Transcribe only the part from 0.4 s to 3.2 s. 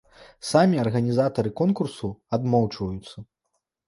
Самі арганізатары конкурсу адмоўчваюцца.